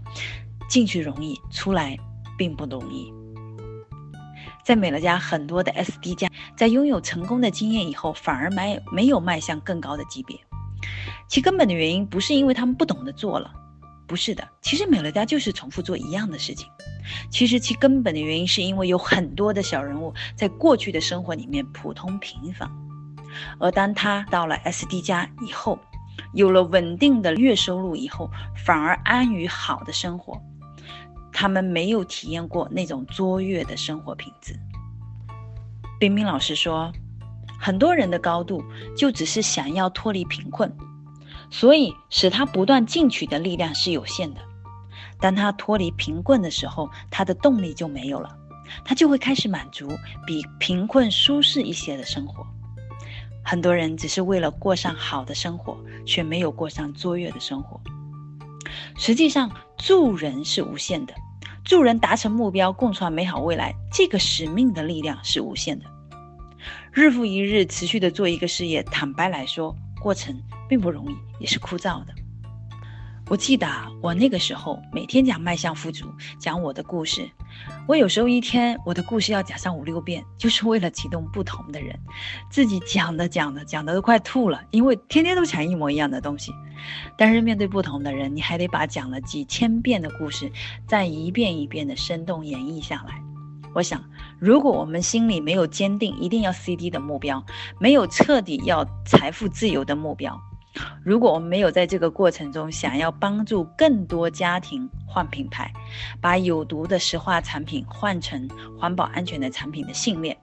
[0.68, 1.96] 进去容易，出来
[2.36, 3.12] 并不容易。
[4.64, 10.38] 在美乐家，很多的 SD 家在拥有成功的经验以后，反而没没有迈向更高的级别。
[11.28, 13.52] 其根本的原因不是因为他们不懂得做了，
[14.10, 16.68] 不是的，其实美乐家就是重复做一样的事情。
[17.30, 22.68] 其实其根本的原因是因为有很多的小人物在过去的生活里面普通平凡，
[23.60, 25.78] 而当他到了 SD 家以后，
[26.34, 28.28] 有了稳定的月收入以后，
[28.66, 30.42] 反而安于好的生活。
[31.32, 34.58] 他们没有体验过那种卓越的生活品质。
[36.00, 36.92] 冰冰老师说，
[37.60, 38.60] 很多人的高度
[38.96, 40.68] 就只是想要脱离贫困，
[41.50, 44.40] 所以使他不断进取的力量是有限的。
[45.18, 48.34] 当他脱离贫困的时候，他的动力就没有了，
[48.84, 49.88] 他就会开始满足
[50.26, 52.46] 比贫困舒适一些的生活。
[53.42, 57.80] 很多人只是为了过上好的生活，却没有过上卓越的生活。
[58.96, 61.14] 实际上，助人是无限的，
[61.64, 65.86] 助人达成目标，共创美好未来，这个使命的力量是无限的。
[66.92, 70.34] 日复一日持续的做一个事业，坦白来说，过程
[70.68, 72.14] 并不容易，也是枯燥的。
[73.28, 77.30] 我记得啊，我那个时候每天讲迈向富足，讲我的故事。
[77.86, 81.96] 我有时候一天我的故事要讲上五六遍，就是为了启动不同的人。
[82.50, 86.50] 自己讲的讲的讲的都快吐了，因为天天都讲一模一样的东西。
[87.16, 90.50] 但是面对不同的人，你还得把讲了几千遍的故事，
[90.88, 93.22] 再一遍一遍的生动演绎下来。
[93.74, 94.02] 我想，
[94.38, 97.44] 如果我们心里没有坚定一定要 CD 的目标，
[97.78, 100.40] 没有彻底要财富自由的目标。
[101.04, 105.72] 如果我们没有在这个过程中想要帮助更多家庭换品牌，
[106.20, 110.36] 把有毒的石化产品换成环保安全的产品的信念，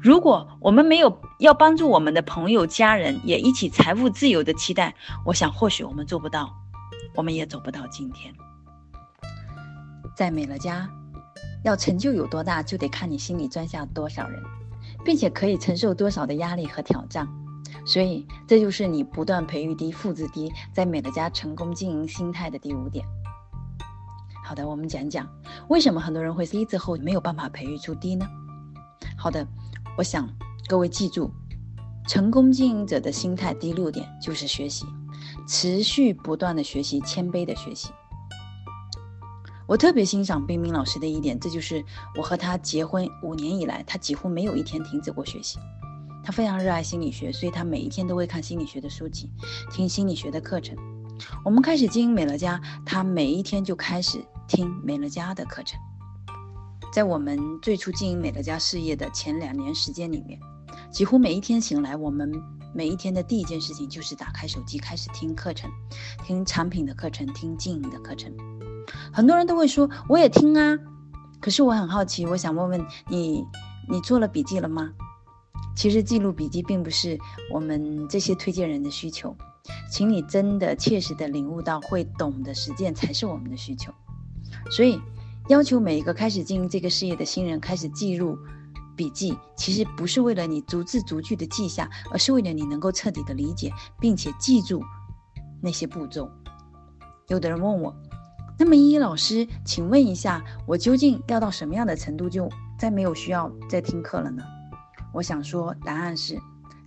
[0.00, 4.94] 如果我们没有要帮助我们的朋友家人也一起财富自由的期待，
[5.24, 6.54] 我想或许我们做不到，
[7.16, 8.32] 我们也走不到今天。
[10.14, 10.88] 在美乐家，
[11.64, 14.42] 要成就有多大，就得看你心里装下多少人，
[15.04, 17.28] 并且可以承受多少的压力和挑战。
[17.84, 23.04] 所以，这就是你不断培育低、复制低，在美乐家成功经营心态的第五点。
[24.44, 25.28] 好的，我们讲讲
[25.68, 28.26] 为什么很多人会低之后没有办法培育出低呢？
[29.16, 29.46] 好的，
[29.96, 30.28] 我想
[30.66, 31.30] 各位记住，
[32.06, 34.86] 成功经营者的心态第六点就是学习，
[35.46, 37.90] 持续不断的学习，谦卑的学习。
[39.68, 41.84] 我特别欣赏冰冰老师的一点，这就是
[42.16, 45.58] 我和他结婚五年以来，他几乎没有一天停止过学习。
[46.24, 49.30] 他非常热爱心理学，所以他每一天都会看心理学的书籍，
[49.70, 50.74] 听心理学的课程。
[51.44, 55.78] 我们开始经营美乐家，他每一天就开始听美乐家的课程。
[56.90, 60.40] 在我们最初经营美乐家事业的前两年时间里面，
[60.90, 62.32] 几乎每一天醒来，我们
[62.74, 65.70] 每一天的第一件事情就是打开手机，开始听课程，
[66.24, 68.34] 听产品的课程，听经营的课程。
[69.18, 70.78] 很多人都会说，我也听啊，
[71.40, 73.44] 可是我很好奇，我想问问你，
[73.88, 74.92] 你做了笔记了吗？
[75.74, 77.18] 其实记录笔记并不是
[77.52, 79.36] 我们这些推荐人的需求，
[79.90, 83.92] 请你真的切实的领悟到会懂的实践才是我们的需求。
[84.70, 85.00] 所以，
[85.48, 88.38] 要求每一个开始经营这个事业的新人开始记录
[88.94, 94.80] 笔记，其实不是为了你逐字逐句的记下，而是为了你能够彻底的理解并且记住
[95.60, 96.30] 那些步骤。
[97.26, 97.92] 有的人问我。
[98.58, 104.42] 那么依依老师，请问一下，我究竟要到什么样的程度，就再没有需要再听课了呢？
[105.14, 106.36] 我想说，答案是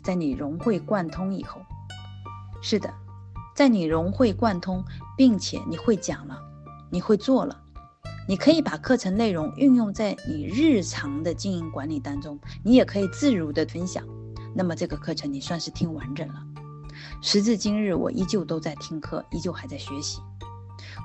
[0.04, 1.62] 在你融会贯通以后。
[2.62, 2.94] 是的，
[3.56, 4.84] 在你融会贯通，
[5.16, 6.38] 并且你会讲了，
[6.92, 7.58] 你会做了，
[8.28, 14.04] 你可以把课程内容运用在你日常的经营管理当中，你也可以自如的分享。
[14.54, 16.36] 那么这个课程你算是听完整了。
[17.22, 20.20] 时至今日，我依旧都在听课，依旧还在学习。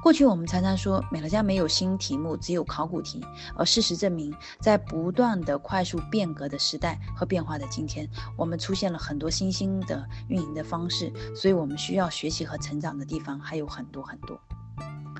[0.02, 3.24] 过去我们常常说美乐家没有新题目，只有考古题。
[3.56, 14.38] 而事实证明，在不断的快速变革的时代和变化的今天，我们出现了很多新兴的运营的方式，所以我们需要学习和成长的地方还有很多很多。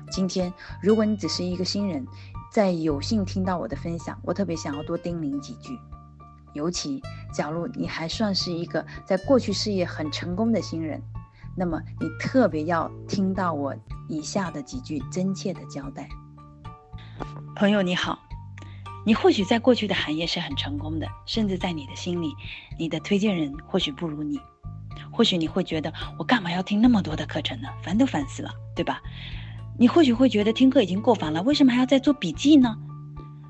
[0.09, 2.07] 今天，如果你只是一个新人，
[2.49, 5.77] 在有幸听到我的分享，我特别想要多叮咛几句。
[6.53, 11.01] 尤其，假如你还算是一个在过去事业很成功的新人。
[11.59, 13.75] 那么你特别要听到我
[14.07, 16.07] 以下的几句真切的交代。
[17.55, 18.19] 朋友你好，
[19.03, 22.31] 你或许在过去的行业是很成功的，甚至在你的心里，
[22.77, 24.39] 你的推荐人或许不如你。
[25.11, 27.67] 或许你会觉得我干嘛要听那么多的课程呢？
[27.81, 29.01] 烦都烦死了，对吧？
[29.79, 32.77] 你或许会觉得听课已经够烦了，为什么还要再做笔记呢？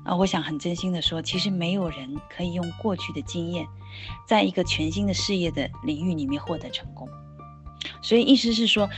[0.06, 3.66] 啊，我想很真心的说，其实没有人可以用过去的经验，
[4.26, 7.06] 在一个全新的事业的领域里面获得成功。
[8.02, 8.88] 所以意思是说，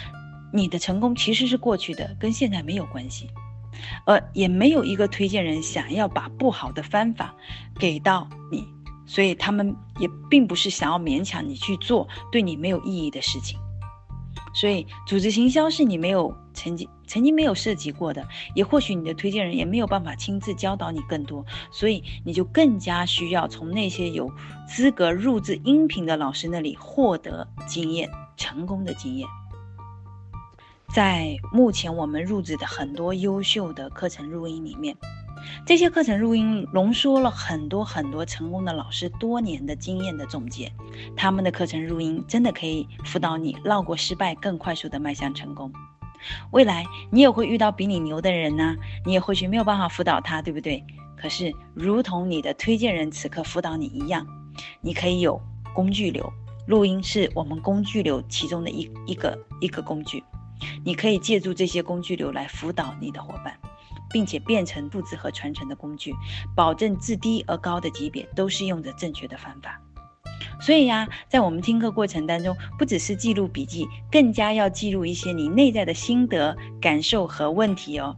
[0.53, 3.29] 你的成功其实是过去的，跟现在没有关系，
[4.05, 7.35] 而也没有一个推荐人想要把不好的方法
[7.79, 8.67] 给到你，
[9.07, 13.59] 所以他们也并不是想要勉强你去做对你没有意义的事情。
[14.53, 24.29] 所以组织行销是你没有曾经曾经没有涉及过的，也或许你的推荐人也没有办法亲自教导你更多，所以你就更加需要从那些有
[24.67, 28.11] 资格录制音频的老师那里获得经验。
[28.41, 29.29] 成功的经验，
[30.95, 34.97] 在目前我们入职的很多优秀的课程录音里面，
[35.67, 40.73] 这些课程录音浓缩了很多很多成功的老师多年的经验的总结。
[41.15, 45.71] 他们的课程录音真的可以辅导你绕过失败，更快速地迈向成功。
[46.51, 48.75] 未来你也会遇到比你牛的人呢、
[49.05, 50.83] 你也或许没有办法辅导他，对不对？
[51.15, 54.27] 可是，如同你的推荐人此刻辅导你一样，
[54.81, 55.39] 你可以有
[55.75, 56.33] 工具流。
[56.67, 60.23] 录音是我们工具流其中的一一个一个工具，
[60.85, 63.59] 你可以借助这些工具流来辅导你的伙伴，
[64.11, 66.15] 并且变成复制和传承的工具，
[66.55, 69.81] 保证自低而高的级别都是用着正确的方法。
[70.61, 78.15] 所以呀，在我们听课过程当中，不只是记录笔记，更加要记录一些你内在的心得、感受和问题哦。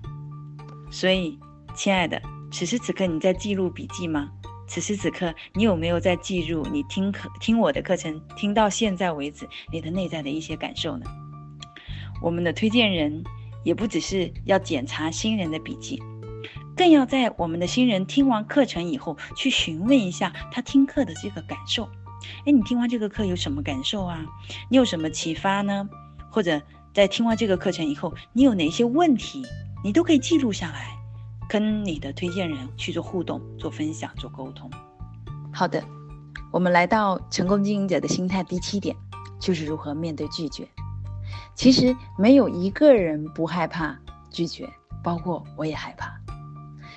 [0.90, 1.38] 所以，
[1.74, 4.28] 亲爱的，此时此刻你在记录笔记吗？
[4.72, 11.04] 此时此刻，你有没有在记录你听课、听我的课程听到现在为止你的内在的一些感受呢？
[12.22, 13.22] 我们的推荐人
[13.64, 16.02] 也不只是要检查新人的笔记，
[16.74, 21.86] 更要在我们的新人听完课程以后去询问一下他听课的这个感受。
[22.46, 24.24] 诶，你听完这个课有什么感受啊？
[24.70, 25.86] 你有什么启发呢？
[26.30, 26.62] 或者
[26.94, 29.44] 在听完这个课程以后，你有哪些问题，
[29.84, 31.01] 你都可以记录下来。
[31.52, 34.70] 跟你的推荐人去做互动、做分享、做沟通。
[35.52, 35.84] 好的，
[36.50, 38.96] 我们来到成功经营者的心态第七点，
[39.38, 40.66] 就是如何面对拒绝。
[41.54, 43.94] 其实没有一个人不害怕
[44.30, 44.66] 拒绝，
[45.04, 46.18] 包括我也害怕。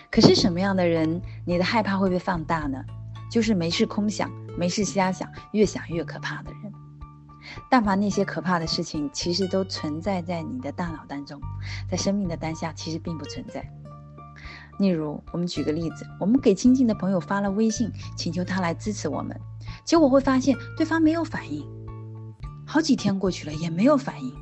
[0.09, 2.81] 可是什么样的人，你的害怕会被放大呢？
[3.29, 6.71] 就是没事空想、没事瞎想、越想越可怕的人。
[7.69, 11.41] 但凡那些可怕的事情，其实都存在在你的大脑当中，
[11.91, 13.69] 在生命的当下其实并不存在。
[14.77, 19.39] 例如，我们举个例子，我们给亲近的朋友发了微信，请求他来支持我们，
[19.83, 21.65] 结果会发现对方没有反应，
[22.65, 24.33] 好几天过去了也没有反应。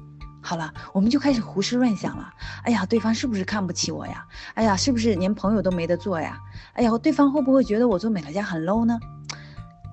[0.41, 2.29] 好了，我们就开始胡思乱想了。
[2.63, 4.25] 哎呀，对方是不是看不起我呀？
[4.55, 6.37] 哎呀，是不是连朋友都没得做呀？
[6.73, 8.99] 哎呀，对方会不会觉得我做美乐家很 low 呢？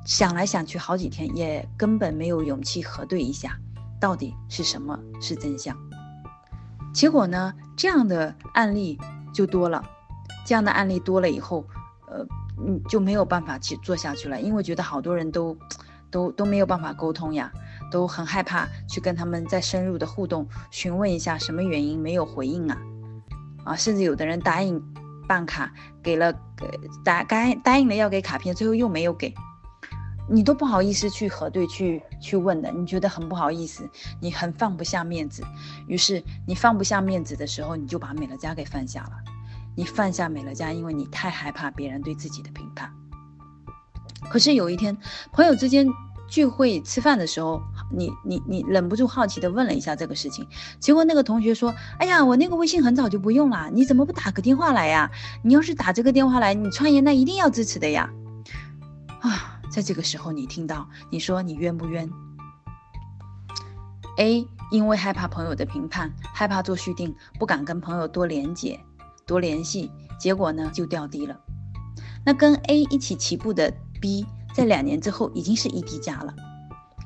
[0.07, 3.57] 想来想去好几天，也根本没有勇气核对一下，
[4.01, 5.76] 到底是什么是真相。
[6.93, 8.99] 结果呢，这样的案例
[9.32, 9.84] 就多了。
[10.45, 11.64] 这样的案例多了以后，
[12.09, 12.26] 呃，
[12.59, 15.57] 嗯，就没有办法去做下去了，因为觉得好多人都，
[16.11, 17.51] 都都没有办法沟通呀，
[17.91, 22.78] 都很害怕去跟他们再深入的互动，询问一下什么原因没有回应啊，
[23.64, 24.83] 啊，甚至有的人答应
[25.28, 25.72] 办卡，
[26.03, 26.68] 给了，给
[27.05, 29.33] 答该答应了要给卡片，最后又没有给，
[30.28, 33.89] 你都不好意思去核对去去问的，你觉得很不好意思，
[34.20, 35.45] 你很放不下面子，
[35.87, 39.12] 于是你放不下面子的时候，你就把美乐家给放下了。
[39.77, 42.93] 你放下美乐家，因为你太害怕别人对自己的评判。
[44.29, 44.97] 可是有一天，
[45.33, 45.89] 朋友之间
[46.29, 47.61] 聚会吃饭的时候，
[47.91, 50.47] 你你你忍不住好奇的问了一下这个事情，
[50.79, 55.11] 结果那个同学说：“哎呀，我那个微信很早就不用了，你怎么不打个电话来呀？
[55.43, 58.09] 你要是打这个电话来，你创业那一定要支持的呀！”
[59.21, 62.09] 啊，在这个时候，你听到你说你冤不冤
[64.18, 68.79] ？A 因为害怕朋友的评判，害怕做续订，不敢跟朋友多连接。
[69.31, 71.39] 多联系，结果呢就掉低了。
[72.26, 76.35] 那跟 A 一起起步的 B，在两年之后已经是 ED 加了。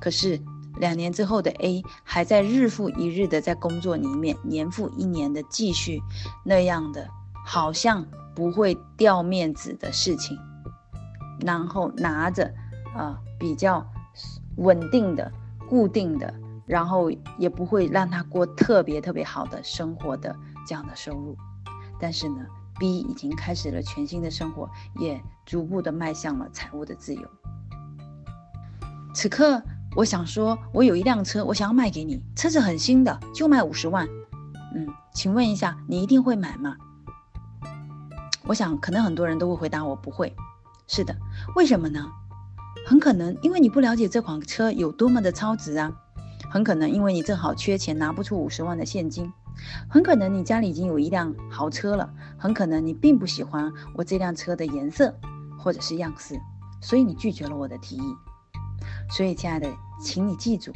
[0.01, 0.41] 可是
[0.79, 6.01] 两年之后的 A 还在日复一日的在工作里面，年复一年的继续
[6.47, 7.07] 那样的，
[7.45, 10.39] 好像不会掉面子的事情，
[11.41, 12.51] 然后拿着
[12.97, 13.87] 啊、比较
[14.57, 15.31] 稳定的、
[15.68, 16.33] 固定的，
[16.64, 20.35] 然后也不会让他过特别特别好的生活的
[20.66, 21.37] 这样的收入。
[22.01, 22.45] 但是呢
[22.78, 27.22] ，B 已经开始了全新的生活，也逐步的迈向了财务的自由。
[29.14, 29.62] 此刻，
[29.97, 34.09] 我想说，我有一辆车，我想要卖给你，车子很新的，就卖五十万。
[34.74, 36.76] 嗯，请问一下，你一定会买吗？
[38.47, 40.34] 我想，可能很多人都会回答我不会。
[40.86, 41.16] 是的，
[41.55, 42.11] 为什么呢？
[42.86, 45.92] 很可能因为你不了解这款车有多么的超值啊，
[46.51, 49.32] 很可能因为你正好缺钱，拿不出五十万的现金。
[49.89, 55.15] 很可能你家里已经有一辆豪车了，很可能你并不喜欢我这辆车的颜色
[55.59, 56.39] 或者是样式，
[56.81, 58.15] 所以你拒绝了我的提议。
[59.11, 60.73] 所以，亲爱的，请你记住，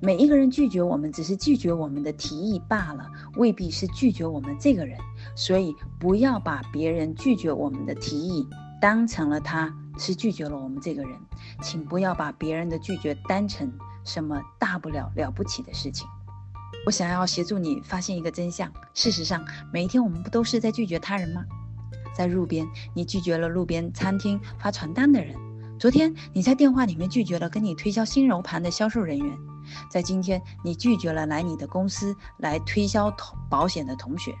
[0.00, 3.06] 每一个人拒绝我们，只是拒绝我们的提议罢了，
[3.36, 4.98] 未必是拒绝我们这个人。
[5.34, 8.46] 所以，不要把别人拒绝我们的提议
[8.80, 11.12] 当成了他是拒绝了我们这个人，
[11.62, 13.72] 请不要把别人的拒绝当成
[14.04, 16.06] 什么大不了了不起的事情。
[16.88, 18.72] 我想要协助你发现一个真相。
[18.94, 21.44] 事实上，每一天我们不都是在拒绝他人吗？
[22.16, 25.36] 在路边，你拒绝了路边餐厅发传单的人；
[25.78, 29.36] 昨天，你在电话里面拒绝了跟你推销新楼盘的销售人员；
[29.90, 33.14] 在今天，你拒绝了来你的公司来推销
[33.50, 34.34] 保险的同学。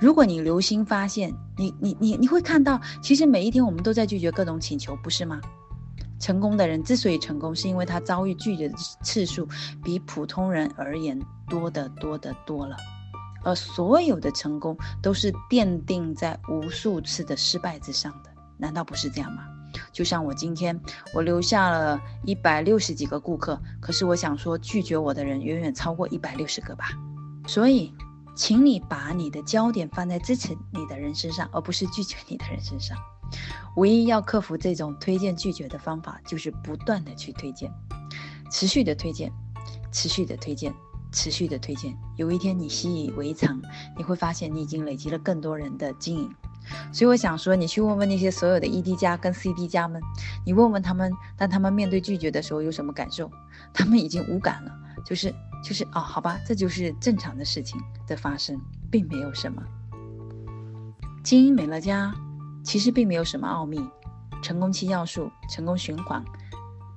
[0.00, 5.40] 如果你留心发现，你你你你会看到，其实每一天我们都在拒绝各种请求，不是吗？
[6.24, 9.46] 成功的人之所以成功，是因为他遭遇拒绝的次数
[9.84, 11.20] 比普通人而言
[11.50, 12.74] 多得多得多了，
[13.42, 19.42] 而所有的成功都是奠定在无数次的失败之上的，难道不是这样吗？
[19.92, 20.80] 就像我今天，
[21.14, 26.86] 我留下了一百六十几个顾客，可是我想说，拒绝我的人远远超过一百六十个吧。
[27.46, 27.92] 所以，
[28.34, 32.96] 请你把你的焦点放在支持你的人身上，而不是拒绝你的人身上。
[33.76, 37.70] 唯一要克服这种推荐拒绝的方法，就是不断的去推荐，
[38.50, 39.32] 持续的推荐，
[39.90, 40.72] 持续的推荐，
[41.12, 41.96] 持续的推荐。
[42.16, 43.60] 有一天你习以为常，
[43.96, 46.30] 你会发现你已经累积了更多人的经营。
[46.92, 50.00] 所以我想说，你去问问那些所有的 ED 加跟 CD 加们，
[50.46, 53.30] 你问问他们，当他们面对拒绝的时候有什么感受？
[53.72, 54.72] 他们已经无感了，
[55.04, 58.58] 就是就是哦，好吧，这就是正常的事情的发生，
[58.90, 59.62] 并没有什么。
[61.22, 62.14] 经营美乐家。
[62.64, 63.78] 其实并没有什么奥秘，
[64.42, 66.24] 成功七要素、成功循环、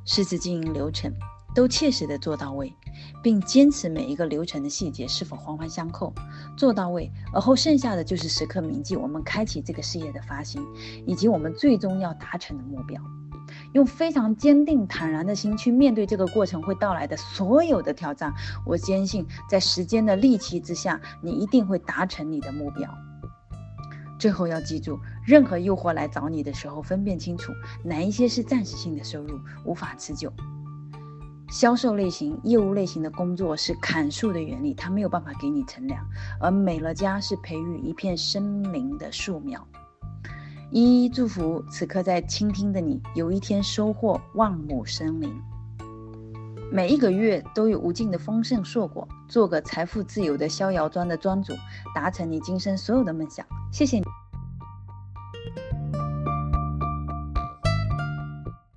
[0.06, 1.14] 四次经营流程
[1.54, 2.74] 都切实的做到位，
[3.22, 6.14] 并坚持每一个流程的细节是否环环相扣，
[6.56, 10.66] 做到位，而后剩下的就是时刻铭记我们开启这个事业的发心，
[11.06, 13.02] 以及我们最终要达成的目标，
[13.74, 18.34] 用非常坚定坦然的心去面对这个过程会到来的所有的挑战。
[18.66, 22.90] 我坚信，在时间的力气之下，你一定会达成你的目标。
[24.20, 27.54] 最后要记住，任何诱惑来找你的时候，分辨清楚
[27.84, 30.32] 哪一些是暂时性的收入，无法持久。
[31.50, 36.00] 销售类型、业务类型的工作是砍树的原理，它没有办法给你乘凉；
[36.42, 39.66] 而美乐家是培育一片森林的树苗。
[40.72, 45.34] 一一祝福此刻在倾听的你，有一天收获万亩森林。
[46.70, 51.54] 每一个月都有无尽的丰盛硕果，做个财富自由的逍遥庄的庄主，
[51.96, 53.46] 达成你今生所有的梦想。
[53.72, 54.27] 谢谢你。